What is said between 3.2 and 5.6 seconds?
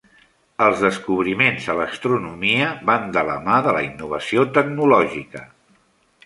la mà de la innovació tecnològica.